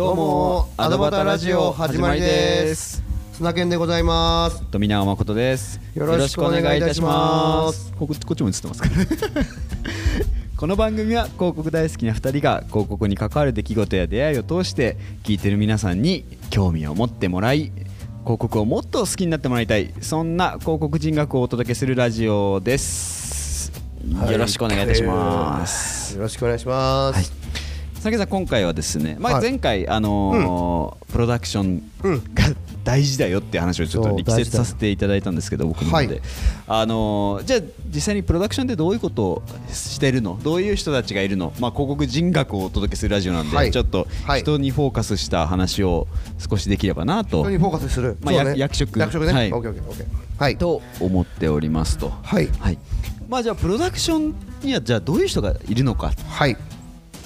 [0.00, 3.02] どうもアドバタラジオ始まりです。
[3.34, 4.62] 砂犬でございます。
[4.70, 5.78] 富永誠です。
[5.94, 7.92] よろしくお願いいたします。
[7.98, 8.88] こここっちも映ってますか
[10.56, 17.70] この番組は広告大好きな2人が広告に関わる出来事や出会いを通して聞いてる皆さんに興味を持ってもらい
[18.22, 23.70] 広告をもっと好きになってもらいたいそんな広告人学をお届けするラジオです、
[24.30, 27.39] よろしくお願いいたします、よろしくお願いします、はい
[28.02, 29.42] 佐さん今回はですね、まあ、はい。
[29.42, 31.82] 前回、あのープロダクション
[32.34, 32.44] が
[32.84, 36.20] 大事だよっていう話をちょっと力説させていただいたんですけど僕の方で、はい。
[36.66, 37.60] あのーじゃあ
[37.92, 40.38] 実際にプロダクションってどういうことをしてるの？
[40.42, 43.70] どういう人たちがいるの、まあ、広告人学をお届けするラジオなんで、はい。
[43.70, 44.40] ちょっとはい。
[44.40, 46.06] 人にフォーカスした話を
[46.38, 47.42] 少しできればなと。
[47.42, 48.98] 人にフォーカスする、まあ役役職。
[48.98, 49.52] 役職ね、はい。
[49.52, 50.42] オッケーオッケーオッケー。
[50.42, 50.56] はい。
[50.56, 52.08] と思っておりますと。
[52.22, 52.46] はい。
[52.60, 52.78] はい。
[53.28, 56.12] まあ、じゃあプロダクションにはじゃあどういう人がいるのか。
[56.28, 56.56] はい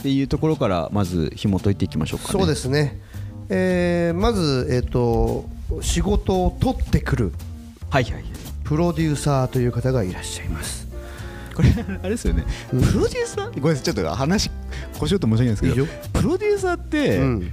[0.04, 2.38] っていうところからまず紐解いていきましょうかね。
[2.38, 3.00] そうですね。
[3.48, 5.46] えーまずえっ、と
[5.80, 7.32] 仕事を取ってくる
[7.88, 8.24] はいはいはい。
[8.64, 10.86] プロデューサーという方がいらっしゃいます。
[11.54, 11.70] これ
[12.02, 13.54] あれですよね、プロデューサー？
[13.54, 14.50] ごめんなさいちょっと話
[14.98, 17.52] こしようと申し訳ないんですけどプロデューサーって、うん。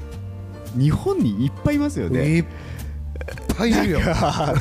[0.78, 2.26] 日本にいっぱいいますよね。
[2.26, 2.46] いっ
[3.62, 4.56] ぱいいるよあ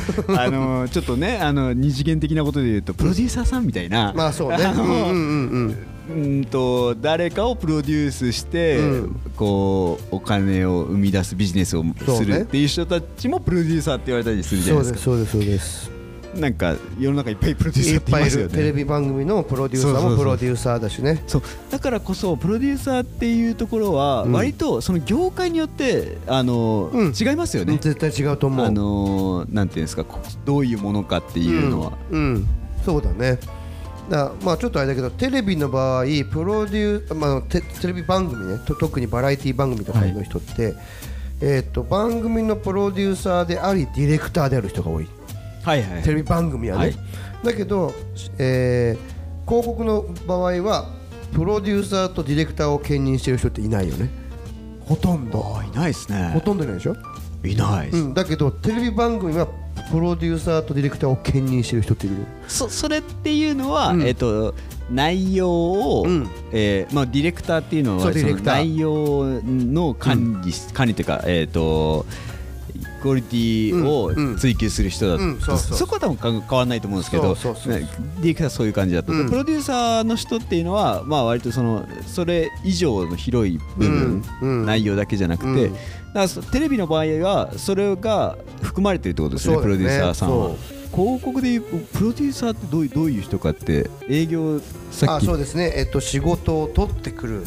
[0.51, 4.57] のちょっとねあの二次元的なことで言うとプロデューサーさんみたいな、まあそうね。
[4.65, 5.87] うんうんうんうん。
[6.11, 9.21] うんと誰かをプロデュースして、うん。
[9.37, 11.85] こうお金を生み出すビジネスを
[12.19, 14.99] するっていう人たちもプロデューサーって言われたりするじゃないですか。
[14.99, 16.00] そうですそうですそうです
[16.35, 21.23] なんか世の中いっぱいプロデューサーっていいっぱいいますよねるテレビ番組のプロデューサーもプロデューサーだしね。
[21.27, 21.43] そう。
[21.71, 24.33] だからこそプロデューサーっていうところはうん。
[24.33, 27.13] 割とその業界によってあの、うん。
[27.19, 28.67] 違いますよね、絶対違うと思う。
[28.67, 32.47] あのなんていうんですかこどういうものかっていうのは、うん、うん。
[32.85, 33.39] そうだね。
[34.09, 38.59] だまあちょっとあれだけどテレビの場合プロデュー、まあ、テテレビ番組ね。
[38.67, 40.75] と特にバラエティ番組とかの人って、
[41.41, 45.09] えー、と番組のプロデューサーでありディレクターである人が多い
[45.63, 46.03] はいはい。
[46.03, 46.95] テレビ番組はね、はい。
[47.45, 47.93] だけど、
[48.39, 50.89] えー広告の場合は
[51.35, 54.09] プロデューサーとディレクターを兼任してる人っていないよね。
[54.85, 55.57] ほとんど。
[55.59, 56.31] あいないですね。
[56.33, 56.97] ほとんどいないでしょ、
[57.45, 59.49] いないうん、だけどテレビ番組は
[59.91, 62.27] プロデューサーとディレクターを兼任してる人っているよ。
[62.47, 64.03] そそれっていうのは、うん。
[64.03, 64.55] えっ、と
[64.89, 66.29] 内容を、うん。
[66.53, 72.07] えーまあ、ディレクターっていうのはその内容の管理、管理というか、えっと
[73.01, 79.29] クオリティを追求する人だと、うんそこは多分か変わらないと思うんですけどディレクターはそういう感じだと、うん。
[79.29, 84.67] プロデューサーの人っていうのは、まあ、割とそのそれ以上の広い部分、うんうん。
[84.67, 85.73] 内容だけじゃなくて、うん。
[85.73, 85.81] だか
[86.13, 89.63] らそテレビの場合はそれが含まれてるってことですねね。
[89.63, 90.51] プロデューサーさんは。
[90.93, 94.61] 広告でいうプロデューサーってどういうどういう人かって営業
[94.91, 95.23] さっき。
[95.23, 97.45] あそうですね、えっと、仕事を取ってくる。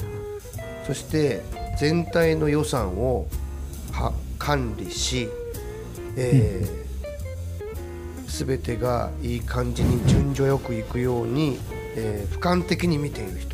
[0.87, 1.41] そして
[1.79, 3.27] 全体の予算を
[3.91, 5.29] は管理し、
[6.15, 11.59] えー、全てがいい感じに順序よくいくように、
[11.95, 13.53] えー、俯瞰的に見ている人。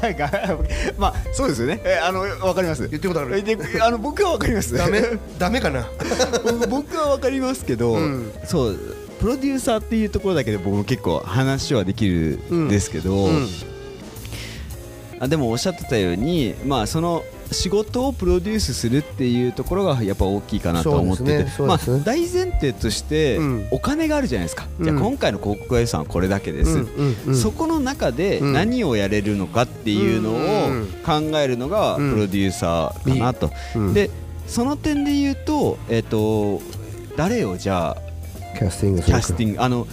[0.98, 1.80] まあそうですよね。
[1.84, 2.88] えあのわかります。
[2.88, 3.44] 言ってることある。
[3.82, 4.74] あの僕はわかります。
[4.74, 5.02] ダメ？
[5.38, 5.86] ダメかな？
[6.42, 8.32] 僕 僕はわかりますけど、うん。
[8.46, 8.78] そう
[9.20, 13.48] プロデューサーっていうところだけで僕も結構話はできるんですけど、うん。
[15.18, 17.22] あでもおっしゃってたようにまあその
[17.52, 21.52] 仕事をプロデュースするっていうところがやっぱ大きいかなと思ってて、ね。
[21.56, 23.68] そうまあ大前提としてうん。
[23.70, 24.84] お金があるじゃないですか、うん。
[24.84, 27.34] じゃあ今回の広告予算はこれだけです、うんうんうん。
[27.34, 28.52] そこの中でうん。
[28.52, 30.34] 何をやれるのかっていうのを
[30.70, 33.94] うん考えるのがうんプロデューサーかなと、うん。
[33.94, 34.10] で
[34.46, 36.60] その点で言うと,、えっと
[37.16, 37.96] 誰をじゃあ
[38.58, 39.86] キャスティングすキるャスティングあの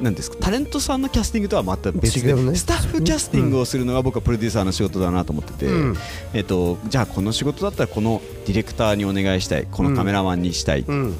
[0.00, 0.36] なんですか？
[0.40, 2.54] タレントさんのキャスティングとはまた別で、ね。
[2.56, 5.96] スタッフキャスティングをするのが僕はプロデューサーの仕事だなと思ってて、うん。
[6.32, 11.16] えっと、じゃあこの仕事だったらこのディレクターにお願いしたいこのカメラマンにしたい、うん。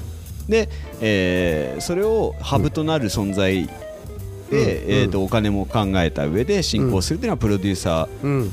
[0.49, 0.69] で、
[1.01, 3.71] えーそれをハブとなる存在で、
[4.51, 4.91] うん。
[4.91, 8.43] えー、とお金も考えた上で進行するっていうのはプロデューサうん。
[8.43, 8.51] ー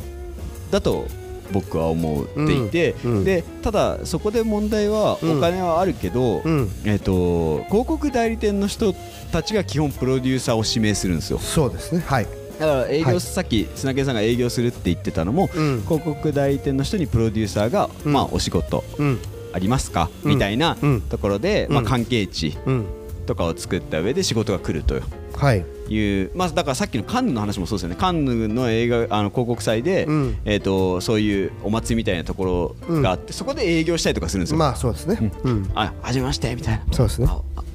[0.72, 1.08] だと
[1.52, 5.38] 僕は思っていて、でただそこで問題はうん。
[5.38, 6.70] お金はあるけど、うん。
[6.86, 8.94] えー、と広告代理店の人
[9.32, 11.40] たちが基本プロデューサーを指名するんですよ。
[11.40, 12.04] そうですね。
[12.06, 12.28] はい。
[12.60, 15.82] だから営業、はいさっき砂毛さんが営業するって言ってたのも、うん。
[15.84, 18.14] 広告代理店の人にプロデューサーが、うん。
[18.14, 19.20] まあ、お仕事うん。
[19.54, 20.32] ありますか、うん。
[20.32, 21.02] みたいなうん。
[21.02, 21.86] ところで、まあ、うん。
[21.86, 22.86] 関係値うん。
[23.28, 24.96] とかを作った上で仕事が来ると
[25.36, 27.96] はいいう、まあ、だからさっきのカンヌの話もそうですよね。
[27.96, 30.38] カンヌの映画あの広告祭で、うん。
[30.46, 34.58] えー、とそういうお祭りみたいなところがあって、そこで営業したりとかするんですよ。
[34.58, 35.32] まあそうですね。
[35.44, 35.70] うん。
[35.76, 36.94] あ、はじめましてみたいな。
[36.94, 37.28] そうですね。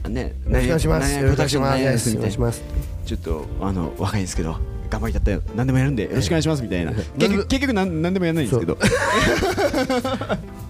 [0.08, 1.12] ね、お願いします。
[1.12, 2.40] 何々よろしくお願いします。
[2.40, 2.62] ます。
[3.06, 4.56] ちょっとあの若いんですけど、
[4.90, 6.92] 頑張りたって何でもやるんでよろしくお願いしますみたいな。
[6.92, 8.78] 結局結局なん何でもやらないんですけど。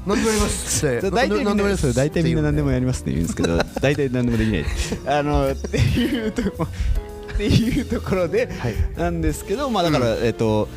[0.06, 0.87] 何でもやります。
[0.87, 4.65] って大体みんな何でもやります大体みんな何でもややりますって言うんですけど大体何でもできない。
[5.06, 6.67] あのっていうとこ
[7.32, 8.75] っていうところではい。
[8.96, 10.69] なんですけどまあだからえっと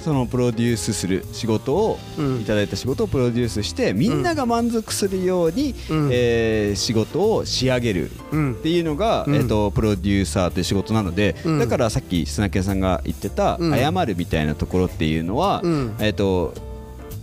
[0.00, 2.40] そのプロデュースする仕事をうん。
[2.40, 6.08] いただいた仕事をプロデュースしてみんなが満足するようにうん。
[6.12, 8.52] えー仕事を仕上げるうん。
[8.52, 9.34] っていうのが、うん。
[9.34, 11.58] えっとプロデューサーという仕事なので、うん。
[11.58, 13.76] だからさっき砂木さんが言ってた、うん。
[13.76, 15.94] 謝るみたいなところっていうのは、うん。
[15.98, 16.54] えっと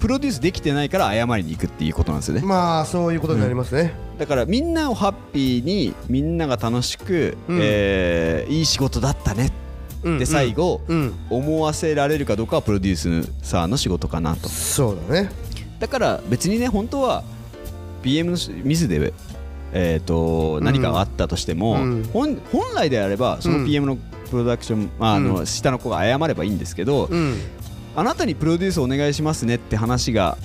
[0.03, 3.93] プロデュースできてないから謝りに行くっていうことなんですよね、まあそういうことになりますね。
[4.17, 7.59] だからみんなをハッピーにみんなが楽しく、うん。
[7.61, 9.53] えーいい仕事だったね
[10.03, 11.13] うんで最後、うん。
[11.29, 14.49] 思わせられるかどうかはプロデューサーの仕事かなと。
[14.49, 15.29] そうだね。
[15.79, 17.23] だから別にね本当は
[18.01, 19.13] PM のミスで、
[19.71, 22.03] えー、とうん何かがあったとしても、うん。
[22.11, 23.95] 本本来であればそうのん PM の
[24.29, 25.45] プロダクション、まああのうん。
[25.45, 27.37] 下の子が謝ればいいんですけど、うん
[27.95, 30.37] あなたにプロデュースお願いしますねって話が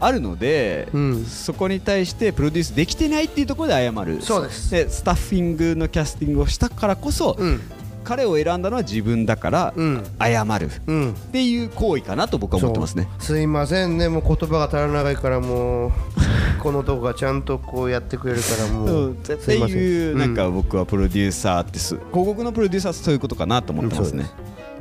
[0.00, 1.24] あるので、うん。
[1.24, 4.22] そこに対してプロデュースできてないっていうところで謝る。
[4.22, 4.70] そうです。
[4.70, 7.60] でスタッフィングのキャスティングをしたからこそ、うん。
[8.04, 10.04] 彼を選んだのは自分だからうん。
[10.20, 10.66] 謝る。
[10.66, 11.14] っうん。
[11.32, 13.08] ていう行為かなと僕は思ってますね。
[13.18, 14.08] すいませんね。
[14.08, 15.92] もう言葉が足らないからもう
[16.62, 21.96] このとこがちゃんとこうやってくれるからもそううっていうなんか僕はプロデューサーってす。
[21.96, 24.26] 広告のプロデューサーってそういうことかなと思ってますね。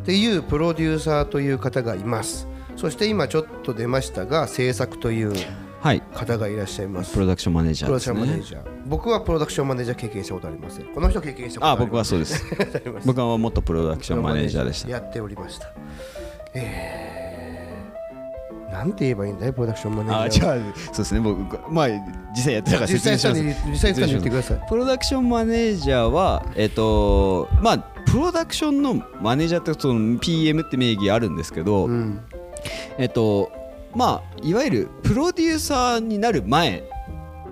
[0.07, 2.47] っていうプロデューサーという方がいます。
[2.77, 5.33] そして今ちょっと出ましたが制作という
[5.81, 6.01] はい。
[6.13, 7.11] 方がいらっしゃいます。
[7.13, 8.11] プロダクションマネージャプロダクシ。
[8.11, 8.67] ョンマネージャー。
[8.85, 11.89] 僕はプロダクションマネージャー経験したことありませんこの人経験したことああります。
[11.89, 12.45] 僕はそうです。
[13.05, 14.89] 僕は元プロダクションマネージャーでした。
[14.89, 15.67] やっておりました。
[16.53, 17.26] えー、
[18.71, 21.19] なんて言えばいいんだよプロダクションマネージャーあじゃあそうですね。
[21.21, 21.87] 僕まあ
[22.35, 23.65] 実際やってたから実説際明します。
[23.65, 24.61] に実際に言ってください。
[24.67, 32.21] プロダクションマネージャーはえっとまあプロダクションのマネージャーってその PM って名義あるんですけど、うん。
[32.97, 33.51] えっと
[33.95, 36.83] まあいわゆるプロデューサーになる前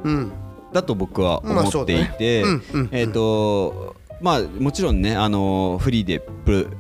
[0.04, 0.32] うん。
[0.74, 2.64] だと僕はまあ思っていて、そうだね。
[2.74, 2.90] うんうん。
[2.92, 6.76] えっ、とまあもちろんねあのフリーでプ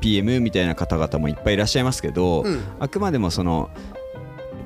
[0.00, 2.60] PM みたいな方々もいっぱいいらっしゃいますけど、うん。
[2.78, 3.70] あくまでもその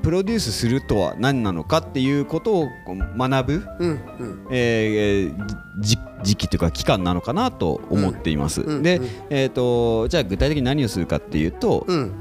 [0.02, 2.68] プロデュースするとは何なのかっていうことを
[3.16, 4.46] 学ぶ、うんうん。
[4.50, 5.46] えー
[5.78, 8.64] じ時期というか期間なのかなと思っています。
[8.82, 12.12] でうんうん、えー、とじゃあ具体的に何をするかっていうと、うん。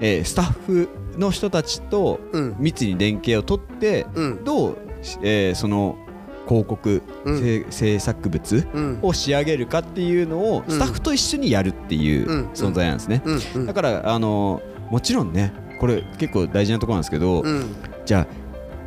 [0.00, 2.56] えースタッフの人たちとうん。
[2.58, 4.42] 密に連携を取って、うん。
[4.42, 4.78] どう、
[5.22, 5.98] えーその
[6.50, 7.00] 広告、
[7.70, 8.98] 制作物うん。
[9.02, 10.74] を仕上げるかっていうのをうん。
[10.74, 12.48] スタッフと一緒にやるっていううん。
[12.54, 13.22] 存在なんですね。
[13.24, 13.40] うん。
[13.54, 13.66] うん。
[13.66, 14.60] だからあの
[14.90, 17.64] もちろんねこれ結構大事なところなんですけど、うん。
[18.04, 18.26] じゃあ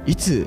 [0.05, 0.45] いつ、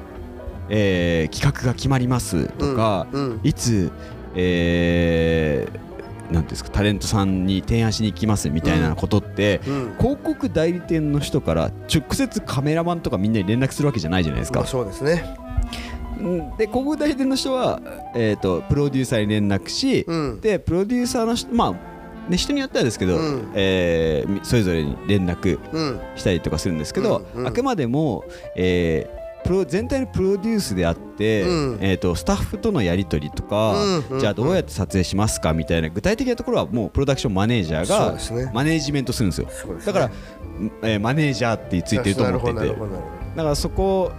[0.68, 3.40] えー企画が決まりますとか、うん。
[3.42, 3.90] いつ、
[4.34, 5.86] えー
[6.32, 9.94] なんですかタレントさんに提案しに行きますみたいなことって、うん。
[9.98, 14.58] 広告代理店の人から直接カメラマンとかみんなに連絡するわけじゃないじゃないですか。
[14.60, 15.24] まあそうですね。
[15.50, 15.55] うん
[16.56, 17.80] で広告代理店の人は、
[18.14, 20.40] えー、とプロデューサーに連絡し、うん。
[20.40, 21.96] でプロデューサーの人まあ
[22.30, 23.52] ね、人によってはですけど、うん。
[23.54, 26.00] えーみそれぞれに連絡うん。
[26.16, 27.40] したりとかするんですけど、うん。
[27.42, 27.46] うん。
[27.46, 28.24] あくまでも、
[28.56, 31.78] えープロ全体のプロデュースであって、うん。
[31.80, 34.04] えー、とスタッフとのやり取りとか、うん。
[34.10, 34.18] うん。
[34.18, 38.50] じゃあどうやって撮影しますかみたいな具体的なところはもうプロダクションマネージャーがね。
[38.52, 39.46] マネージメントするんですよ。
[39.46, 39.84] ね。
[39.86, 40.10] だから、
[40.82, 42.76] えーマネージャーってついてると思っていて
[43.36, 44.10] だからそこ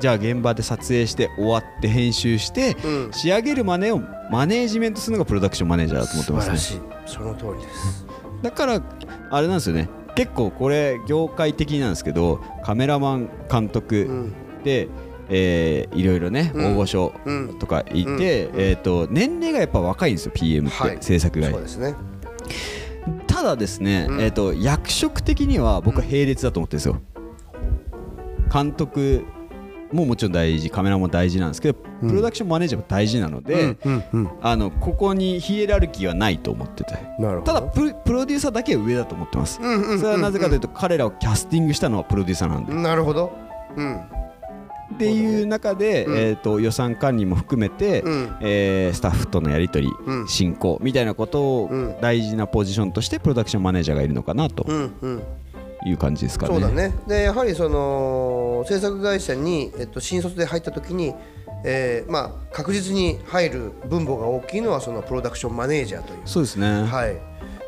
[0.00, 3.12] じゃあ現場で撮影して終わって編集して、どうん。
[3.12, 4.00] 仕上げるマネを
[4.30, 6.50] マネージメントするのがプロダクションマネージャーだと思ってます。
[6.50, 8.06] ね素晴らしいその通りです。
[8.42, 8.82] だから
[9.30, 9.88] あれなんですよね。
[10.14, 14.32] 結構これ業界的なんですけどカメラマン監う督ん。
[14.64, 14.88] で、
[15.28, 16.72] えーいろいろねうん。
[16.72, 17.58] 大御所うん。
[17.58, 18.20] とかいて、うん。
[18.22, 20.98] えー、と年齢がやっぱ若いんですよ PM って、はい。
[21.00, 21.94] 制作会そうですね。
[23.26, 24.20] ただですね、うん。
[24.20, 27.00] えー、と役職的には僕は並列だと思ってるんですよ。
[28.52, 29.24] 監督
[29.92, 32.08] ももちろん大事カメラも大事なんですけどうん。
[32.10, 36.94] プロダクションマネージャーも大事なので、うんうんあのここにヒエラルキーはないと思ってて。
[37.18, 37.52] なるほど。
[37.52, 39.98] ただプロプロデューサーだけは上だと思ってます、うんうんうんうん。
[40.00, 43.32] それはなぜかというと彼らをキャスティングしたのはプロデューサーなんで、なるほど。
[43.76, 43.96] うん。
[44.94, 46.16] っていう中で、うん。
[46.16, 48.36] えー、と予算管理も含めて、うん。
[48.40, 50.28] えースタッフとのやり取り、うん。
[50.28, 52.00] 進行みたいなことをうん。
[52.00, 54.64] 大事なポジションとしてプロダクションマネージャーがいるのかなと。
[54.66, 55.22] うんうん
[55.86, 56.52] いう感じですかね。
[56.54, 61.14] そうだねでやはりその制作会社に、えっと、新卒で入った時に、
[61.64, 66.84] えーまあ、確実に入る分母が大きいのはそのプロダクションマネージャーというそうですね。
[66.84, 67.16] はい、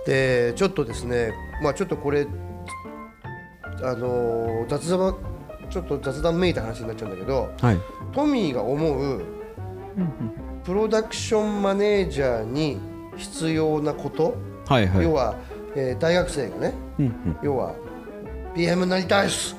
[0.07, 2.27] でちょっとですね、まあ、ちょっとこれ、
[3.83, 5.17] あのー雑談
[5.71, 7.79] ちょっと雑談めいた話になっちゃうんだけどはい。
[8.13, 9.23] トミーが思う
[10.65, 12.79] プロダクションマネージャーに
[13.17, 14.35] 必要なこと、
[14.67, 15.05] はいはい。
[15.05, 15.37] 要は
[15.77, 17.75] えー大学生がねうんうん要は
[18.55, 19.57] PM になりたいっす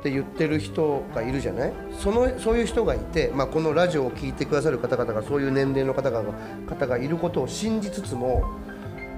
[0.00, 1.72] って言ってる人がいるじゃない？
[1.98, 6.22] そのそういう人がいて、まあ、このラジオを聞いてくださる方々がそういう年齢の方が
[6.66, 8.44] 方がいることを信じつつも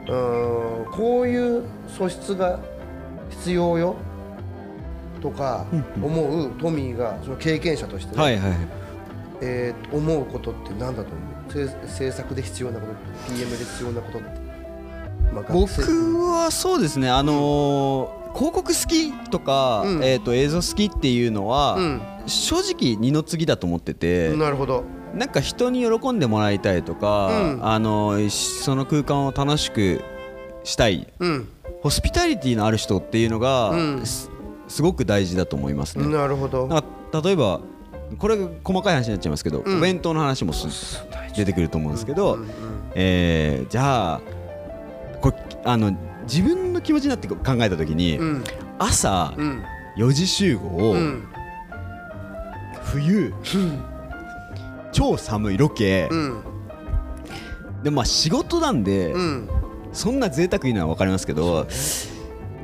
[0.08, 2.58] うーんこういう素質が
[3.30, 3.94] 必要よ
[5.20, 5.66] とか
[6.02, 8.52] 思うトミーがその経験者としてね、はいはい
[9.40, 11.52] えー思うことって何だと思う？
[11.52, 14.28] 制制作で必要なこと PM で必要なことって、
[15.32, 15.70] まあ、僕
[16.26, 20.04] はそうですねあのー広告好きとか、うん。
[20.04, 22.02] えー、と映像好きっていうのは、うん。
[22.26, 24.84] 正直二の次だと思ってて、なるほど。
[25.14, 27.66] なんか人に喜んでもらいたいとか、うん。
[27.66, 30.02] あのその空間を楽しく
[30.64, 31.12] したい。
[31.18, 31.48] うん。
[31.82, 34.06] ホスピタリティのある人っていうのが、うん。
[34.06, 34.30] す
[34.68, 36.06] すごく大事だと思いますね。
[36.06, 36.68] なるほど。
[37.22, 37.60] 例えば
[38.18, 39.78] これ細かい話になっちゃいますけど、うん。
[39.78, 41.04] お弁当の話もす
[41.36, 42.38] 出てくると思うんですけど、
[42.94, 44.20] えーじゃあ
[45.20, 48.44] これあの自分の気持ちになって考えた時に、うん。
[48.78, 49.62] 朝うん。
[49.96, 51.28] 4時集合、うん。
[52.84, 53.32] 冬
[54.92, 56.42] 超寒いロケ、うん。
[57.82, 59.48] でまあ仕事なんで、うん。
[59.92, 61.66] そんな贅沢いいのは分かりますけど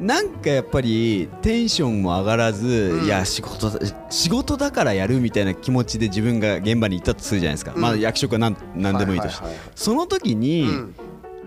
[0.01, 3.05] なんかやっぱりテンションも上がらず、うん。
[3.05, 7.81] いや仕事だ仕事だからやるみたいな気持ちで自分が現場に行ったとするじゃないですか、うん。
[7.81, 10.95] まあ役職は何何でもいいとして、その時に、うん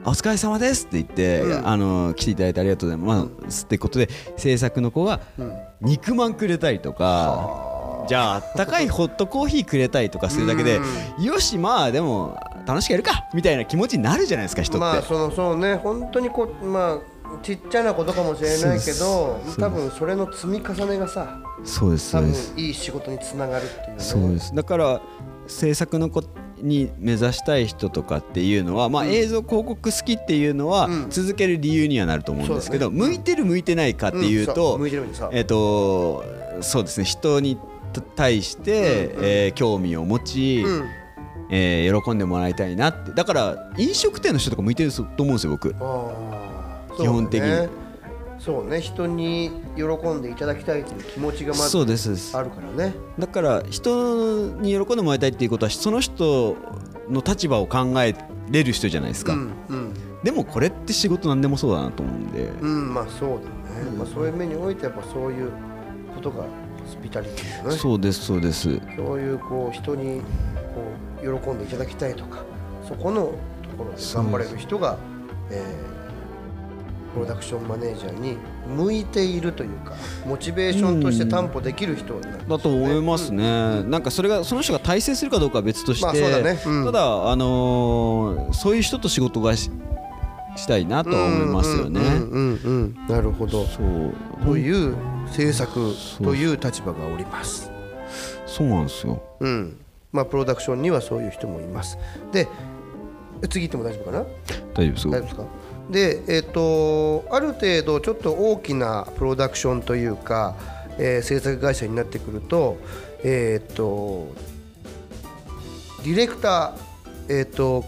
[0.04, 1.68] お疲れ様ですって言って、うん。
[1.68, 5.54] あの来ていただいてありがとうございます、ってことで制作の子がうん。
[5.82, 10.80] 肉まんくれたりとかじゃああったかいホットコーヒーくれたりとかするだけで、
[11.20, 24.00] よしまあでも楽しくやるかみたいな気持ちになるじゃないですか人って、まあそのそうね本当にこうまあちっちゃなことかもしれないけど多分それの積み重ねがさそうですそ多分いい仕事につながるっていうね。
[24.00, 24.54] そうです。
[24.54, 25.02] だから
[25.48, 26.24] 制作の子
[26.62, 29.10] に目指したい人とかっていうのは、まあ、うん。
[29.12, 31.10] 映像広告好きっていうのはうん。
[31.10, 34.80] 続ける理由にはなると思うんですけど、向いてる向いてないかっていうそと、
[35.32, 36.24] えっ、と
[36.62, 37.06] そうですね。
[37.06, 37.58] 人に
[38.16, 40.86] 対して、うえー興味を持ち、うん。
[41.50, 43.12] えー喜んでもらいたいなって。
[43.12, 45.76] だから飲食店の人とか向いてると思うんですよ僕。
[46.98, 47.70] 基本的に
[48.44, 52.38] そうね人に喜んでいただきたいという気持ちがまずですそうです。
[52.38, 52.96] あるからね。
[53.20, 56.58] だから人に喜んでもらいたいっていうことはその人
[57.08, 58.16] の立場を考え
[58.50, 59.94] れる人じゃないですか、うんうん。
[60.24, 65.52] でもこれって仕事なんでもそうだなと思うんで、うんまあそうだよね、まあ、そういう面においてやっぱそういう
[66.16, 66.48] ことがホ
[66.90, 67.78] スピタリティだね。
[67.78, 68.82] そうですそうです。
[68.98, 70.22] そういうこう人に
[71.22, 72.44] こう喜んでいただきたいとか
[72.88, 73.34] そこの
[73.70, 74.98] ところで頑張れる人が、
[75.52, 76.01] えー
[77.14, 78.38] プロダクションマネージャーに
[78.76, 79.94] 向いているというか
[80.26, 86.62] モチベーションとして担保できる人になるんだと思いますね、なんかそれがその人が大成するかどうかは別として、まあそうだね。
[86.66, 86.86] うん。
[86.86, 89.72] ただ、あのーそういう人と仕事がし
[90.56, 92.00] したいなとは思いますよね。
[92.00, 93.66] うんうんうんうんなるほど。
[93.66, 94.46] そう。
[94.46, 94.96] という
[95.28, 97.72] 制作という立場がおります。
[98.46, 99.22] そうなんですよ。
[99.40, 99.78] うん。
[100.12, 101.98] まあ、プロダクションにはそういう人もいます。
[102.34, 102.48] で
[103.50, 104.26] 次行っても大丈夫かな？
[104.74, 105.44] 大丈夫ですか？
[105.92, 110.56] で、えっとある程度ちょっと大きなプロダクションというか、
[110.98, 112.78] えー制作会社になってくると,、
[113.24, 114.28] えっと
[116.04, 117.84] ディレクター、えっと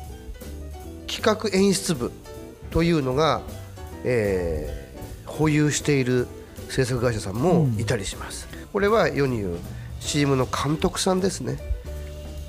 [1.08, 2.12] 企画演出部
[2.72, 3.42] というのが、
[4.04, 4.84] えー
[5.26, 6.28] 保有している
[6.70, 8.48] 制作会社さんもいたりします。
[8.72, 9.58] これは世に言う
[10.00, 11.58] CM の監督さんですね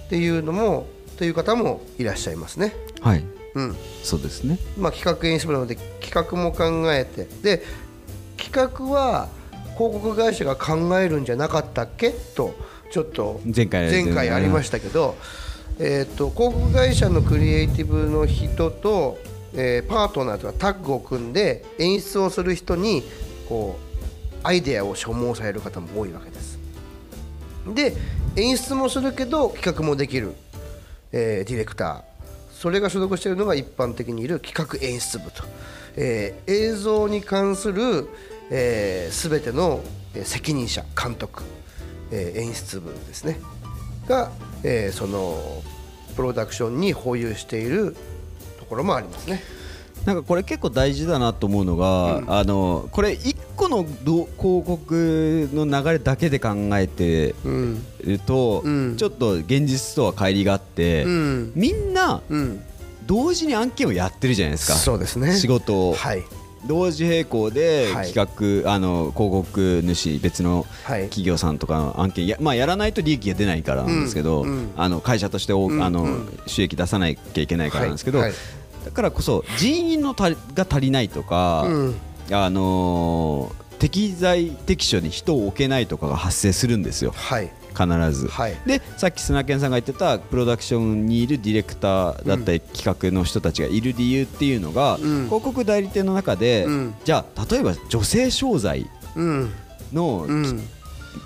[0.06, 2.74] っていうのもという方もいらっしゃいますね。
[3.00, 3.76] はいうん。
[4.02, 4.58] そうですね。
[4.76, 7.26] まあ、企画演出部なので企画も考えて。
[7.42, 7.62] で
[8.36, 9.28] 企画は
[9.76, 12.10] 広告会社が考えるんじゃなかったっけ？
[12.10, 12.54] と
[12.90, 15.16] ちょっと前回前回ありましたけど、
[15.78, 19.18] えー、と広告会社のクリエイティブの人と、
[19.54, 23.02] えーパートナーとかタッグを組んで演出をする人に
[23.48, 26.58] こうアイデアを所望される方も多いわけです。
[27.74, 27.96] で
[28.36, 30.34] 演出もするけど企画もできる、
[31.12, 32.13] えーディレクター
[32.54, 35.42] それが所属しているのが一般的にいる企画演出部と、
[35.96, 38.08] えー映像に関する、
[38.50, 39.80] えー、全ての
[40.14, 41.42] えー責任者監督、
[42.10, 43.38] えー演出部ですね。
[44.08, 44.30] が、
[44.62, 45.62] えーその
[46.16, 47.96] プロダクションに保有している
[48.60, 49.42] ところもありますね。
[50.04, 52.32] なんかこれ結構大事だなと思うのが、うん。
[52.32, 53.33] あのこれ一
[53.64, 58.96] 個のど広告の流れだけで考えてうんると、うん。
[58.96, 61.52] ちょっと現実とは乖離があって、うん。
[61.54, 62.62] みんなうん、
[63.06, 64.74] 同時に案件をやってるじゃないですか。
[64.74, 65.34] そうですね。
[65.36, 66.22] 仕事を、はい。
[66.66, 68.12] 同時並行ではい。
[68.12, 71.02] 企画、あの広告主別のはい。
[71.04, 74.48] 企業さんとかの案件や,、まあ、やらないと利益が出ないからなんですけど、うん。
[74.48, 74.70] うん。
[74.76, 75.82] あの会社としてお、うん。
[75.82, 76.38] あのうん。
[76.46, 78.28] 収益出さなきゃいけないからなんですけど、はい。
[78.30, 78.38] はい。
[78.84, 81.94] だからこそ人員のたが足りないとか、うん
[82.30, 87.12] あのー適材適所に人を置けないとかが発生するんですよ。
[87.14, 87.52] はい。
[87.76, 88.28] 必ず。
[88.28, 88.56] はい。
[88.64, 95.24] でさっき砂健さんが言ってたプロダクションにいるディレクターだったり企画の人たちがいる理由っていうのが、うん。
[95.26, 96.94] 広告代理店の中で、うん。
[97.04, 99.52] じゃあ例えば女性商材うん。
[99.92, 100.62] のうん。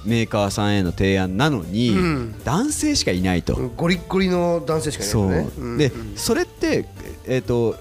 [0.04, 2.34] メーカーさんへの提案なのに、うん。
[2.44, 3.54] 男性しかいないと。
[3.76, 5.62] ゴリッゴリの男性しかいないそう。
[5.62, 5.78] うん。
[5.78, 6.88] でうんそれって、
[7.26, 7.76] えー、と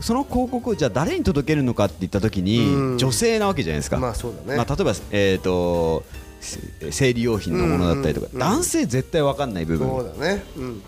[0.00, 2.98] その広告をじゃあ誰に届けるのかって言った時に、うん。
[2.98, 4.56] 女性なわけじゃないですか、まあそうだね。
[4.56, 6.04] まあ、例えば、えー、と
[6.40, 8.54] せ生理用品のものだったりとか、うんうんうん。
[8.54, 9.88] 男性絶対分かんない部分。
[9.88, 10.44] そうだね。
[10.56, 10.82] うんうん。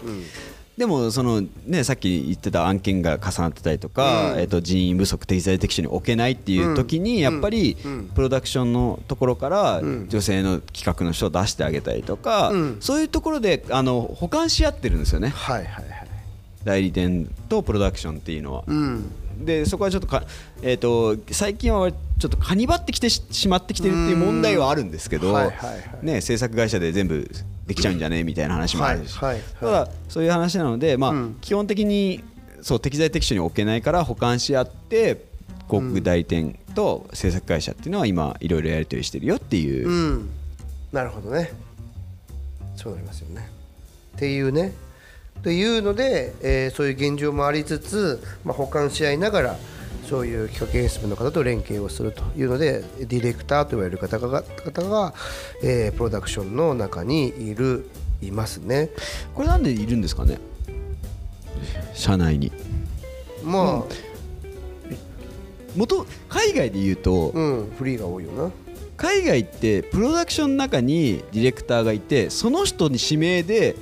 [0.78, 4.40] でもその、ね、さっき言ってた案件が重なってたりとか、うん。
[4.40, 7.18] えー、と人員不足適材適所に置けないっていう時に、うん。
[7.18, 8.10] やっぱりうん。
[8.14, 10.08] プロダクションのところからうん。
[10.08, 12.76] 女性の企画の人を出してあげたりとか、うん。
[12.80, 15.30] そういうところであの補完し合ってるんですよね。
[15.30, 15.99] はいはいはい
[16.64, 18.64] 代理店とプロダクションっていうのは。
[18.66, 19.04] うん。
[19.44, 20.24] でそこはちょっとか、
[20.60, 26.06] えー、と最近はちょっとカニバってきてししまってきてるっていう問題はあるんですけど、はいはいはい。
[26.06, 27.28] ね、制作会社で全部
[27.66, 28.84] できちゃうんじゃねみたいな話も。
[28.84, 29.42] あるし、はいはい。
[29.60, 31.36] ただそういう話なので、まあうん。
[31.40, 32.22] 基本的に
[32.60, 35.24] そう適材適所に置けないから補完し合って
[35.68, 40.30] 広告代理店と制作会社っていうのは今いろいろやり取りしてるよっていう、うん。
[40.92, 41.52] なるほどね。
[42.76, 43.48] そうなりますよね。
[44.16, 44.74] っていうね
[45.42, 49.56] というので、えーそういう現状もありつつ、まあ、補完し合いながら
[50.08, 55.14] そういう企画演出部の方と連携をするというのでディレクターと言われる方が方が、
[55.62, 57.88] えープロダクションの中にいる
[58.22, 58.90] いますね。
[59.34, 60.38] これなんでいるんですかね？
[61.94, 62.52] 社内に。
[63.42, 63.94] まあ
[65.76, 68.50] 元海外で言うと、うん、フリーが多いよな。
[68.96, 73.76] 海外ってプロダクションの中にディレクターがいてその人に指名で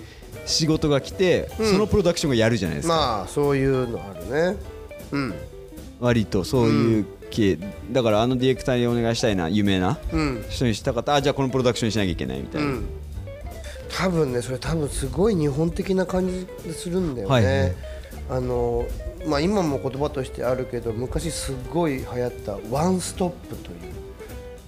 [0.49, 1.71] 仕事が来て、うん。
[1.71, 4.57] そのプロダクションがやるじゃないですか、まあそういうのあるね。
[5.13, 5.35] うん。
[6.01, 7.59] 割とそういう系、
[7.91, 10.45] だからあのディレクターにお願いしたいな有名なうん。
[10.49, 12.85] 人にしたかったあじゃあこのプロダクションにしなきゃいけないみたいな、うん、
[13.91, 17.75] 多分ねそれ多分すごい日本的な感じするんだよね、はいはい。
[18.31, 18.87] あの
[19.27, 23.77] まあ今も言葉としてあるけど昔すごい流行ったワンストップという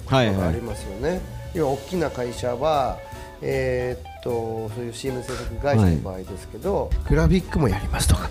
[0.07, 0.35] はいはい。
[0.35, 1.21] のがありますよね、
[1.55, 2.99] 要は大きな会社は
[3.41, 8.31] えーっとそういう CM 制作会社の場合ですけど、グラフィックもやりますとか。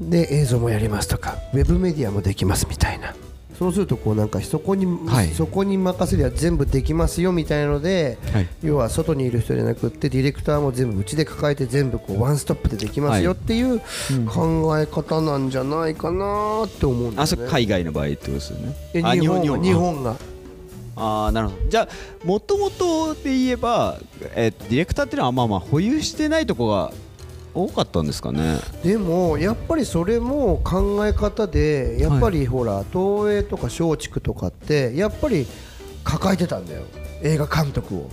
[0.00, 1.36] で映像もやりますとか。
[1.52, 3.14] ウェブメディアもできますみたいな。
[3.58, 5.28] そうするとこうなんかそこに、はい。
[5.28, 8.48] そこに任せりゃ全部できますよみたいなので、はい。
[8.62, 13.80] 要は外にいる人じゃなくってディレクターも全部うちで抱えて全部こうワンストップでできますよっていう
[14.26, 17.16] 考え方なんじゃないかなって思うんだよね。
[17.18, 18.74] あそれ海外の場合ってことですよね。
[18.94, 19.62] 日本。
[19.62, 20.16] 日本が
[21.00, 21.68] ああなるほど。
[21.68, 23.98] じゃあもともとで言えば、
[24.34, 26.92] えーディレクターっていうのはまあまあ保有してないとこが
[27.54, 28.58] 多かったんですかね？
[28.84, 35.46] でもやっぱりそれも考え方でやっぱりほら東映とか松竹とかってやっぱり
[36.04, 36.82] 抱えてたんだよ。
[37.22, 38.10] 映画監督を。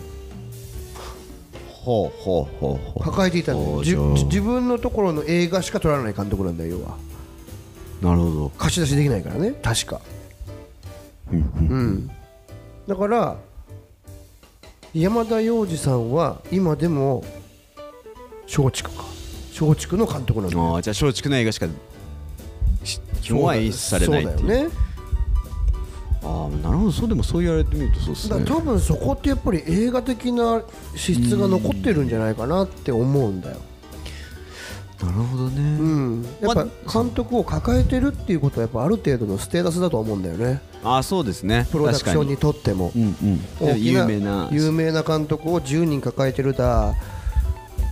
[1.70, 3.84] ほうほうほう抱えていたんだよ。
[3.84, 4.28] じほうじゃあ。
[4.28, 6.98] 自分のところの映画しか撮らない監督なんだよ要は。
[8.02, 8.50] なるほど。
[8.58, 10.02] 貸し出しできないからね確か。
[11.32, 12.12] うん
[12.88, 13.38] だから
[14.94, 17.24] 山田洋次さんは今でも
[18.48, 19.04] 松竹か。
[19.60, 20.76] 松竹の監督なんだよ。
[20.76, 21.68] ああじゃあ松竹の映画しか
[22.84, 24.38] し基本は演出されないっていう。
[24.38, 24.76] そうだよね。
[26.24, 26.92] ああなるほど。
[26.92, 28.46] そうでもそう言われてみるとそうですね。
[28.46, 30.62] 多分そこってやっぱり映画的な
[30.96, 33.58] 資質が残ってるんじゃないかなって思うんだよ、
[35.02, 40.60] なるほどね、うん、やっぱ監督を抱えてるっていうことはやっぱある程度のステータスだと思うんだよね。
[40.84, 41.68] ああそうですね。
[41.72, 42.92] プロダクションに確とっても。
[42.96, 43.16] うん
[43.62, 43.82] うん。
[43.82, 44.50] 有名な。
[44.52, 46.96] 有名な監督を10人抱えてるだ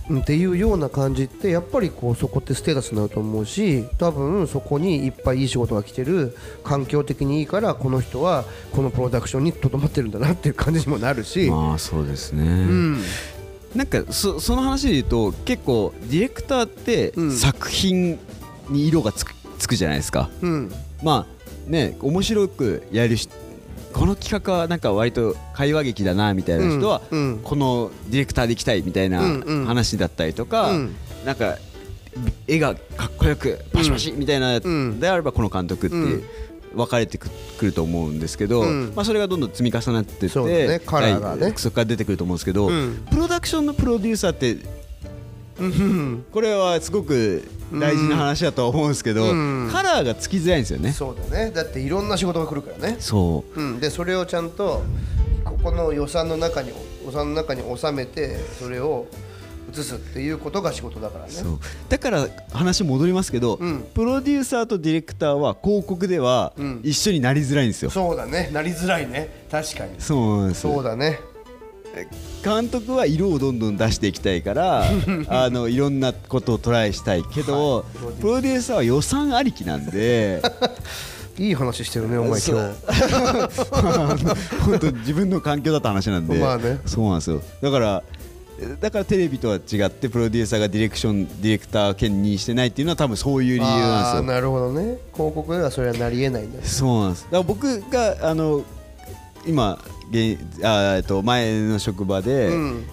[0.08, 13.02] うんっていうような感じってやっぱりこうそこってステータスになると思うし多分そこにいっぱいいい仕事が来てる環境的にいいからこの人はこのプロダクションにとどまってるんだなっていう感じにもなるし、まあそうですね、うん、
[13.74, 18.18] なんかそその話で言うと結構ディレクターってうん作品
[18.68, 20.30] に色がつくつくじゃないですか。
[20.42, 21.26] うん、ま
[21.68, 23.28] あね面白くやるし
[23.92, 29.20] この企画はなんか割と会話劇だなみたいな人は、このディレクターで行きたいみたいな
[29.64, 30.96] 話だったりとか、うん。
[31.24, 31.56] なんか
[32.46, 35.00] 絵がかっこよくパシパシみたいなうん。
[35.00, 36.22] であればこの監督ってうん。
[36.74, 38.92] 分かれてくくると思うんですけど、うん。
[38.94, 40.78] まあ、それがどんどん積み重なってってね。
[40.84, 41.42] カラーがね。
[41.44, 43.06] はいそこから出てくると思うんですけど、うん。
[43.10, 44.58] プロダクションのプロデューサーって
[45.60, 46.26] うん。
[46.32, 49.70] これはすごく大事な話だとは思うんですけど、うん。
[49.70, 50.92] カラーがつきづらいんですよね。
[50.92, 51.52] そうだね。
[51.52, 53.60] だっていろんな仕事が来るからね、そう。
[53.60, 54.82] うん、でそれをちゃんと
[55.44, 56.72] ここの予算の中に
[57.04, 59.06] 予算の中に収めてそれを
[59.72, 61.30] 移すっていうことが仕事だからね。
[61.30, 61.58] そう。
[61.88, 63.86] だから話戻りますけど、うん。
[63.94, 66.80] プロデューサーとディレクターは広告ではうん。
[66.82, 68.50] 一緒になりづらいんですよ、そうだね。
[68.52, 69.46] なりづらいね。
[69.52, 69.92] 確かに。
[70.00, 71.20] そうそうだね
[72.44, 74.84] 監督は色をどんどん出していきたいから
[75.28, 77.84] あのいろんなことをトライしたいけど、はい。
[78.20, 80.42] プロデューサーは予算ありきなんで。
[81.38, 82.48] いい話してるねお前今日。
[84.64, 86.80] 本当自分の環境だった話なんで、まあね。
[86.86, 87.42] そうなんですよ。
[87.60, 88.02] だから
[88.80, 94.22] だからテレビとは違ってプロデューサーがディレクションディレクター兼任してないっていうのは多分そういう理由あなんですよ。
[94.22, 94.96] ーなるほどね。
[95.12, 97.24] 広告ではそれはなりえないんだよそうなんです。
[97.24, 98.62] だから僕があの
[99.46, 99.78] 今
[100.10, 102.86] 現あと前の職場で、うん。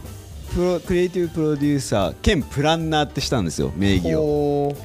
[0.54, 4.76] プロクリエイティブプロデューサー兼プランナーってしたんですよ名義を。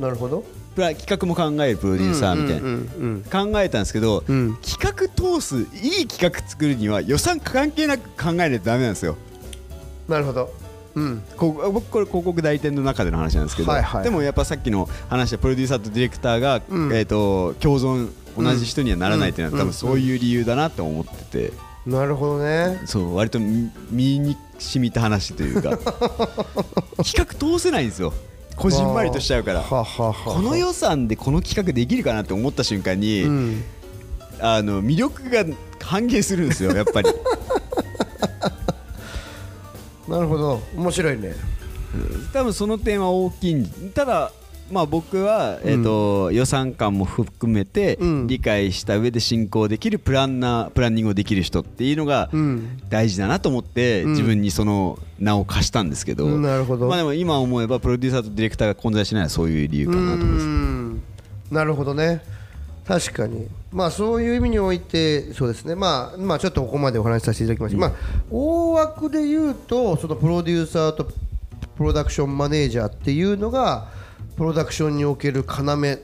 [0.00, 0.44] なるほど。
[0.74, 4.36] プラ企画も考えるプロデューサーみたいな、うん考えたんですけど、うん。
[4.36, 9.16] うん企画通すいい企画作るには予算関係なく考えないとダメなんですよ。
[10.08, 10.52] なるほど。
[10.96, 11.22] うん。
[11.36, 16.92] こう僕これ広告代理店の中での話なんですけど、はいはいでもやっぱさっきの話でプロデューサーとディレクターが、うん。
[16.92, 21.52] えー、と共存同じ人にはならないっていうのは、うん多分そういう理由だなと思ってて、
[21.86, 22.80] なるほどね。
[22.86, 25.76] そう割と身身に染みた話というか。
[27.04, 28.12] 企画通せないんですよ。
[28.56, 29.62] こじんまりとしちゃうから。
[29.62, 29.84] こ
[30.40, 33.64] の予算でこの企画できるかなって思った瞬間に、うん。
[34.40, 35.44] あの魅力が
[35.80, 37.10] 半減するんですよ やっぱり。
[40.08, 40.62] なるほど。
[40.76, 41.34] 面白いね。
[42.32, 44.32] 多分その点は大きいんただ
[44.70, 48.26] まあ僕は、えーと予算感も含めてうん。
[48.26, 52.78] 理解した上で進行できるプランナープランニングをできる人っていうのがうん。
[52.88, 54.10] 大事だなと思ってうん。
[54.12, 56.88] 自分にその名を貸したんですけど、なるほど。
[56.88, 60.46] まあでも今思えばプロデューサーとディレクターが混在しないのはそういう理由かなと思います。
[60.46, 61.02] うん。
[61.50, 62.22] なるほどね。
[62.86, 63.46] 確かに。
[63.72, 65.74] まあそういう意味においてそうですね。
[65.74, 67.92] まあまあちょっとここまでお話しさせていただきました、まあ
[68.30, 71.04] 大枠で言うとそのプロデューサーと
[71.76, 73.88] プロダクションマネージャーっていうのが
[74.36, 75.64] プロダクションにおける要。
[75.64, 75.98] っ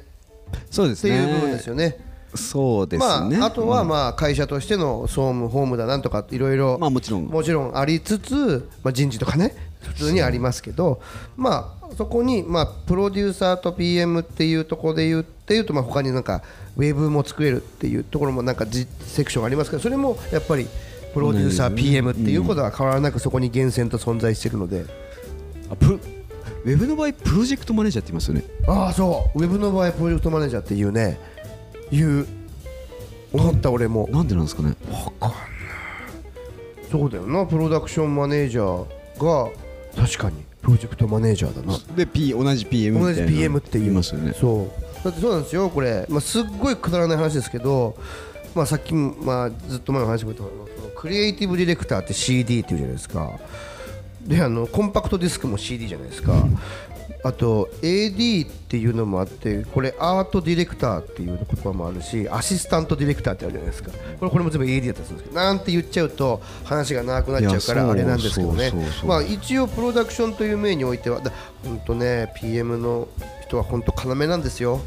[0.70, 1.10] そうですね。
[1.10, 1.98] ていう部分ですよね。
[2.34, 7.26] そうですね、まあ、あとはうんまあ会社としての総務、法務だなんとかいろいろまあもちろん。
[7.26, 11.00] もちろんありつつ、まあ、人事とかね普通にありますけど、
[11.36, 16.42] まあ、そこにまあプロデューサーと PM っていうところで言うっていうとまあ他になんか
[16.76, 20.68] ウェブも作れるっていうところもなんかじセクションありますけどそれもやっぱり
[21.12, 24.84] プロデューサー PM っていうことは変わらなくそこに源泉と存在しているので、
[25.68, 25.98] あプロ
[26.64, 28.44] ウェブの場合プロジェクトマネージャーって言いますよね。
[28.66, 29.38] ああそう。
[29.38, 31.18] ウェブの場合プロジェクトマネージャーっていうね。
[31.90, 32.26] いう
[33.32, 34.08] 思った俺も。
[34.10, 34.74] なんでなんですかね。
[36.90, 37.46] そうだよな。
[37.46, 39.50] プロダクションマネージャーが
[39.96, 41.78] 確かにプロジェクトマネージャーだな。
[41.96, 44.34] で、P、同じ PM 同じ PM って言いますよね。
[44.38, 44.90] そう。
[45.04, 47.96] だってそうなんですよこれ、まあ、すっごいくだらない話ですけど、
[48.54, 53.38] まあ、さっき、まあ、ずっと前の話も言ったクリエイティブディレクターって CD っていうじゃないですか
[54.26, 56.34] であのコンパクトディスクも CD じゃないですか。
[57.22, 63.90] あと AD っていうのもあってこれアートディレクターっていう言葉もあるしアシスタントディレクターってあるじゃないですか。
[64.18, 68.72] これこれも全部 AD だったりするんですけどなんて言っちゃうと話が長くなっちゃうからあれなんですけどね。
[69.04, 71.20] まあ一応プロダクションという面においては
[71.62, 73.08] 本当ね PM の
[73.42, 74.80] 人は本当要なんですよ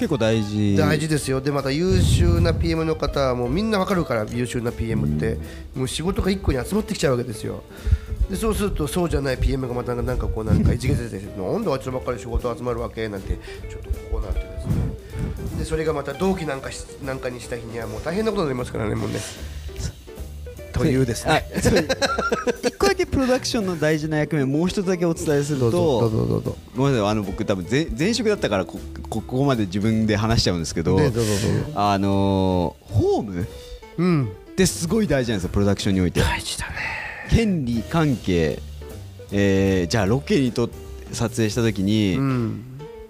[0.00, 0.76] 結構大事。
[0.78, 1.42] 大事ですよ。
[1.42, 5.36] でまた優秀な PM の方はもうみんなわかるから優秀な PM って。
[5.74, 7.62] もう仕事が1個に集まってきちゃうわけですよ。
[8.30, 13.08] でそうするとそうじゃない PM がまたなんかこうなんかいじけてて なんであいつらばっかり仕事集まるわけ？
[13.10, 14.72] なんてちょっとこうなってですね。
[15.58, 19.16] でそれがまた同期なんかしなんかにした日にはもう大変なことになりますからねもうね。
[20.84, 21.46] というですね。
[21.56, 21.88] あそう
[22.62, 27.10] 一個だけプロダクションの大事な役目もう一つだけお伝えするとどうぞどうぞごめんなさい。
[27.10, 31.72] あの僕多分前前職だったからここまで自分で話しちゃうんですけど、ねどうぞどうぞ。
[31.74, 33.46] あのーホーム
[33.98, 34.28] うん。
[34.52, 36.20] ってすごい大事なんですよプロダクションにおいて。
[36.20, 36.74] 大事だね。
[37.30, 38.58] 権利関係、
[39.32, 40.68] えーじゃあロケにと
[41.12, 42.64] 撮影した時に、うん。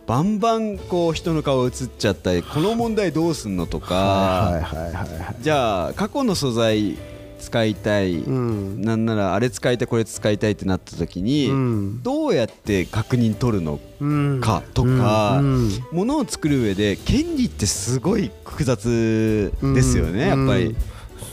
[0.06, 5.37] バンバンこう人の顔映っちゃったりこの問題どうすんのとか、はいはいはいはい。
[5.40, 6.98] じゃあ過去の素材
[7.40, 8.83] 使いたい、うん。
[8.83, 12.03] なんならあれ使いたいこれ使いたいってなった時に、うん。
[12.03, 15.70] どうやって確認取るのうんかとか、うん。
[15.90, 20.38] ものを作る上で権利ってすごい複雑ですよね、うん。
[20.38, 20.76] やっぱり、うん。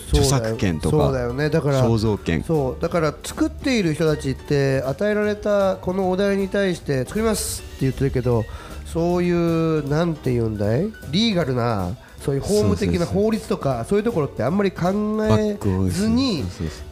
[0.09, 1.49] 著作権とかそうだよね。
[1.49, 2.41] だから肖像権。
[2.41, 2.81] そう。
[2.81, 8.45] だから作っている人たちって与えられたこのお題に対して作りますって言ってるけど
[8.85, 10.89] そういうなんて言うんだい？
[11.11, 15.57] リーガルなそういう法務的な法律とかそういうところってあんまり考バえ
[15.89, 16.43] ずに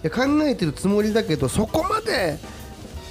[0.04, 2.38] 考えてるつもりだけどそこまで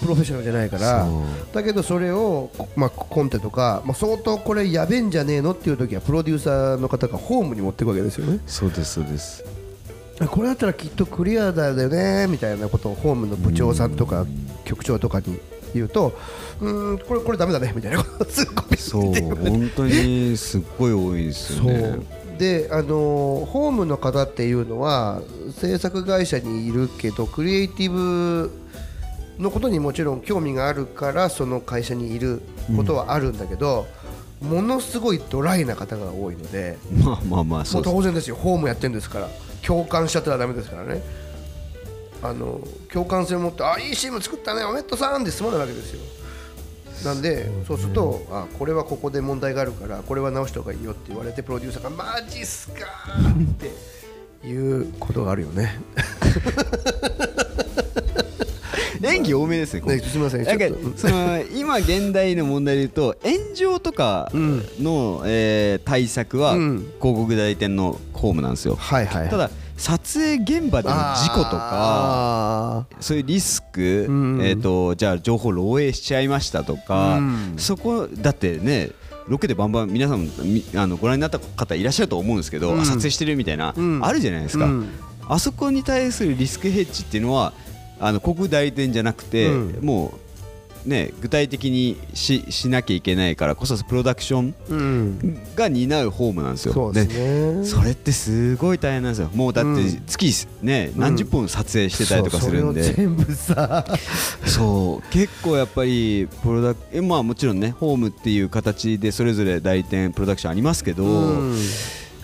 [0.00, 1.06] プロフェッショナルじゃないから
[1.52, 8.40] だけどそれを、まあ、コンテとか、まあ、相当これやべえんじゃねえのっていう時はプロデューサーの方がホームに持っていくわけですよね。
[8.46, 9.44] そうですそうです。
[10.18, 14.24] あこれだったらきっとクリアだよねみたいなことをホームの部長さんとか
[14.64, 15.38] 局局長とかに
[15.74, 16.16] 言うと
[16.60, 21.98] うーんこれこれダメだねみたいなことをすぐコピそう本当にすっごい多いですよね。
[22.38, 25.22] であのーホームの方っていうのは
[25.56, 28.50] 制作会社にいるけどクリエイティブ
[29.38, 32.42] のことにもちろん興味があるからその会社にいる
[32.76, 33.86] ことはあるんだけど、
[34.40, 38.36] ものすごいドライな方が多いのでまあまあまあ当然ですよ。
[38.36, 39.28] ホームやってるんですから。
[39.64, 41.02] 共感しちゃったらダメですからね。
[42.22, 42.60] あの
[42.92, 46.00] 共感性を持って「あいい CM 作ったねおめっとさん」で済まないわけですよ
[47.04, 52.86] なんでそうするとあこれはここで問題があるからこれは直した方がいいよって言われてプロデューサーが「マジっすか!」
[53.42, 55.80] っていうことがあるよね。
[59.02, 60.46] 演技多めですねすみません
[61.54, 66.78] 今現代の問題で言うと炎上とかの、えー対策はうん。
[67.00, 69.28] 広告代理店のホームなんですよ、はいはい。
[69.28, 74.40] ただ撮影現場での事故とかあそういうリスク、うん。
[74.42, 77.54] えー、とじゃあ情報漏洩しちゃいましたとか、うん。
[77.58, 78.90] そこだってね
[79.26, 80.28] ロケでバンバン皆さん
[80.76, 82.80] あのご覧になった方いらっしゃると思うんですけど、うん。
[82.80, 84.04] あ撮影してるみたいな、うん。
[84.04, 84.88] あるじゃないですか、うん。
[85.28, 87.52] あそこに対するリスクヘッジっていうのは
[87.98, 89.84] あの広告代理店じゃなくて、うん。
[89.84, 90.23] もう
[90.84, 95.38] ね具体的にししなきゃいけないからこそプロダクションうん。
[95.54, 96.74] が担うホームなんですよ。
[96.74, 97.64] そうですね。
[97.64, 99.30] それってすごい大変なんですよ。
[99.34, 100.02] もうだってうん。
[100.06, 103.84] 月ね、何十本撮影してたりとかするんで、そうそれを全部さ。
[104.46, 111.58] そう結構やっぱりプロダクえまあもちろんねホームっていう形でそれぞれ代理店プロダクションありますけど、うん。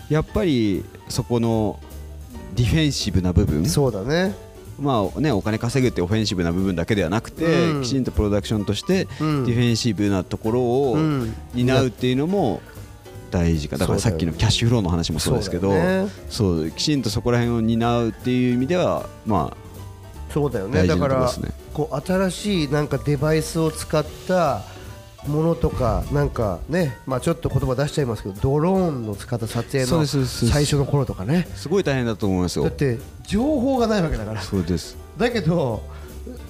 [0.09, 1.79] やっぱりそこの
[2.57, 4.35] ディフェンシブな部分そうだね
[4.81, 7.83] まあねお金稼ぐってオフェンシブな部分だけではなくて、うん。
[7.83, 9.45] きちんとプロダクションとしてデうん。
[9.45, 12.62] ィフェンシブなところをうん担うっていうのも
[13.31, 13.77] 大事か。
[13.77, 15.73] だからさっきのキャッシュフローの話もそうですけど
[16.29, 19.57] そうきちんとそこら辺を担うっていう意味ではま
[20.33, 21.01] そうだよあ大事ね。
[21.01, 21.31] だから。
[21.73, 24.62] こう新しいなんかデバイスを使った
[25.27, 32.73] ものとかなんかねまあちょっと言葉出しちゃいますけどドローンの使った撮影の最初の頃とかねすごい大変だと思いますよだっ。
[32.73, 34.97] て情報がないわけだからそうです。
[35.19, 35.83] だけど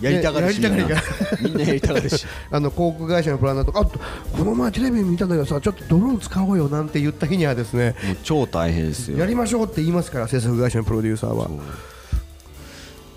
[0.00, 1.02] やりたがるし、やりたがる
[1.42, 2.26] みんなやりたがるし。
[2.50, 9.18] あの航空会社のプランナーとかこの前テレビ見たんだけどさちょっとドローン使おうよなんて言った日にはですね超大変ですよ。
[9.18, 11.48] やりましょうって言いますから制作会社のプロデューサーは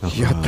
[0.10, 0.42] だから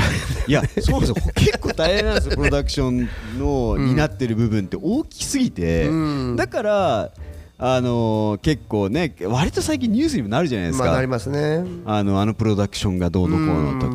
[0.47, 6.35] いやそうそう 結構大変なんですよプロダクションの担ってる部分って大きすぎて、うん。
[6.35, 7.11] だから
[7.57, 11.63] あのー結構ね割と最近ニュースにもなるじゃないですか、まあなりますね。
[11.85, 13.93] あのあのプロダクションがどうのこうのとか。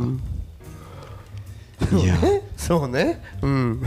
[1.92, 1.98] うん。
[2.00, 2.16] いや
[2.60, 3.22] そうね。
[3.40, 3.82] うん。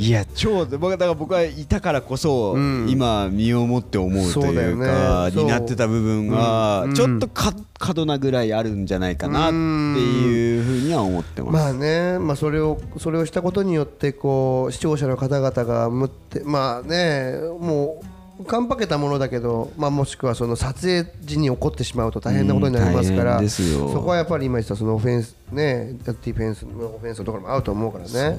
[0.00, 2.86] いや 超僕だから僕はいたからこそ、うん。
[2.90, 6.88] 今身をもって思うというかねそう担ってた部分がう。
[6.88, 6.94] ん。
[6.94, 11.52] ちょっとか過度なぐらいあるんじゃないかなっていうふうには思ってます。
[11.52, 28.38] まあね、まあ、それをそれをしたことによってこう視聴者の方々がむってまあねもうカンパけたものだけど、まあ、もしくはその撮影時に起こってしまうと大変なことになりますから、うんそこはやっぱり今言ったそのオフェンスねディフェンスのオフェンスのところも合うと思うからね。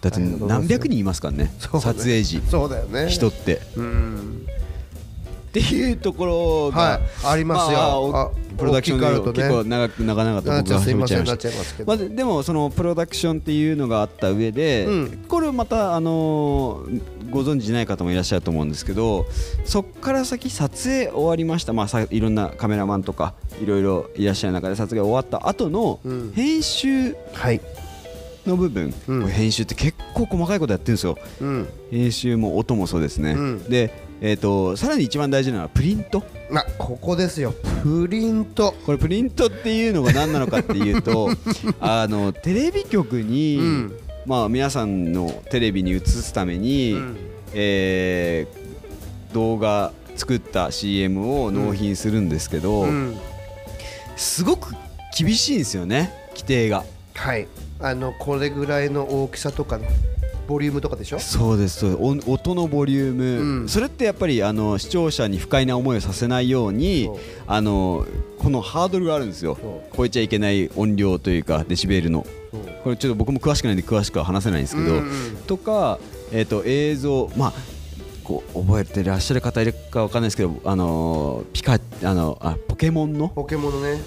[0.00, 1.52] だって何百人いますから ね。
[1.60, 2.42] 撮影時。
[2.48, 3.08] そうだよね。
[3.08, 3.60] 人って。
[3.76, 4.46] うん
[5.64, 7.78] っていうところが、はいありますよ。
[7.78, 9.48] あおあプロダクションで大きくあるとね。
[9.48, 11.58] 結構長く長々と僕がすいませんなっ喋っちゃいました。
[11.58, 15.24] ますけど、まあ、ででもそのプロダクションっていうのがあった上で、うん。
[15.28, 19.26] これをまたあのーご存知ない方もいらっしゃると思うんですけど
[19.64, 26.32] そこから先撮影終わりました、まあ、さいろんなカメラマンとかいろいろいらっしゃる中で撮影終わった後のうん。
[26.32, 27.60] 編集はい、
[28.46, 29.28] の部分、うん。
[29.28, 31.18] 編集って結構細かいことやってるんですよ。
[31.40, 33.64] うん、編集も音もそうですね、うん。
[33.64, 36.24] で、えー、とさらに一番大事なのはプリント。
[36.52, 37.54] あここですよ。
[37.82, 38.74] プリント。
[38.84, 41.30] これプリントっていうのが何なのかっていうと
[41.80, 43.92] あのテレビ局に、うん。
[44.26, 47.16] まあ、皆さんのテレビに映すために、うん。
[47.54, 48.66] えー
[49.32, 53.18] 動画作った CM を納品するんですけど、うん。
[54.16, 54.74] すごく
[55.16, 56.84] 厳しいんですよね規定が。
[57.14, 57.46] はい
[57.80, 59.78] あのこれぐらいの大きさとか
[60.46, 61.18] ボリュームとかでしょ？
[61.18, 62.28] そうですそうです。
[62.30, 63.68] お音のボリューム、うん。
[63.68, 67.10] それってやっぱりあの視聴者に不快な思いをさせないように
[67.46, 68.06] あの
[68.38, 69.58] このハードルがあるんですよ。
[69.96, 72.24] 超えちゃいけない音量というかデシベルの。
[72.84, 75.98] これちょっと僕も詳しくないんで詳しくは話せないんですけど、うんうんとか、
[76.30, 77.52] えー、と映像まあ
[78.22, 83.28] こう覚えてらっしゃる方いるかわかんないですけどあのーピカあのあポケモンの？
[83.28, 84.00] ポケモンのね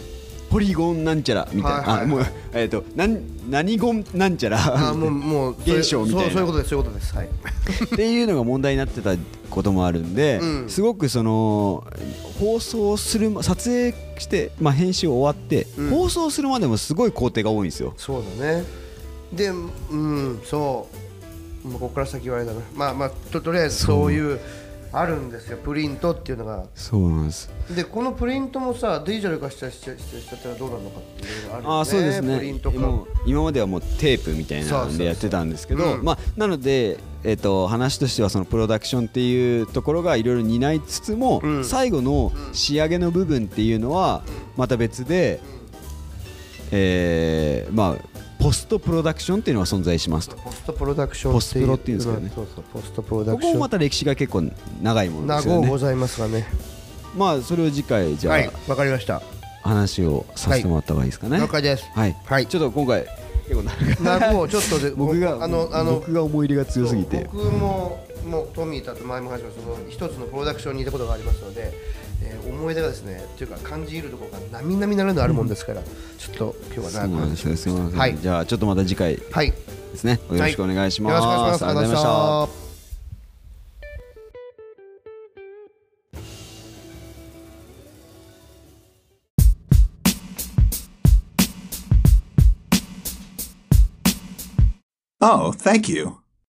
[0.50, 6.22] ポリゴンなんちゃらみたいな、はいはいもうえっ、となん何ゴンなんちゃらあもうもう現象みたいな。
[6.24, 7.16] そうそういうことですそういうことです。
[7.16, 7.30] はい。
[7.86, 9.16] っていうのが問題になってた
[9.50, 10.70] こともあるんで、うん。
[10.70, 11.84] すごくその
[12.40, 15.90] 放送するま撮影して、まあ、編集終わって、うん。
[15.90, 17.94] 放送するまでもすごい工程が多いんですよ。
[17.98, 18.64] そうだね。
[19.34, 20.88] でうんそ
[21.64, 21.68] う。
[21.68, 24.40] もうここから先言われたなまあまあととりあえずそういう
[24.92, 26.64] あるんですよプリントっていうのが。
[26.74, 27.50] そうなんです。
[27.76, 32.38] でこのプリントもさデジタル化しちゃしちゃしちゃったらどうなるのかっていうのがあるよねあーそうですね。
[32.38, 41.66] プリント化もう今まではもうテープみたいなのでやってたんですけどまあ、なので、えっと話としてはそのプロダクションっていうところがいろいろ担いつつも、うん。
[41.66, 44.24] 最後の仕上げの部分っていうのは
[44.58, 45.40] また別で、
[46.72, 50.38] えーまあポストプロダクションっていうのが存在しますと。
[50.38, 52.32] ポストプロダクションポスプロっていうんですかね。
[52.34, 53.54] そうそうポストプロダこクション。
[53.54, 54.44] こもまた歴史が結構
[54.82, 55.62] 長いものですよね。
[55.62, 56.48] 長ございますがね。
[57.16, 59.22] まあそれを次回じゃあ、はいわかりました。
[59.62, 61.38] 話をさせてもらった方がいいですかね。
[61.38, 61.86] 了解です。
[61.94, 62.48] はい、はい。
[62.48, 63.06] ちょっと今回
[63.50, 67.30] 結構長長ごちょっとで僕があのあの僕が思い入れが強すぎて。
[67.34, 71.74] 僕ももうトミーたと前も話しましたその一つのプロダクションにいたことがありますので、
[72.22, 77.56] えー思い出がですねというか感じるところが並々ならぬあるもんですから、ちょっと今日は長くなんですよ。
[77.56, 78.18] すみません、はい。
[78.18, 79.48] じゃあちょっとまた次回はい。
[79.48, 79.54] よ
[79.92, 80.20] ですね。
[80.32, 81.66] よろしくお願いします、ろしくお願いします。
[81.66, 82.70] ありがとうございました
[95.22, 96.20] 「Oh, thank you.